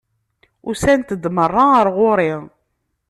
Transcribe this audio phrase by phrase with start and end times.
[0.69, 2.33] Usant-d meṛṛa ar ɣur-i!